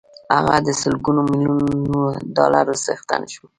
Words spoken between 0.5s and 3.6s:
د سلګونه ميليونه ډالرو څښتن شو.